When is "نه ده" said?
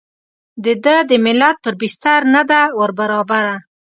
2.35-2.61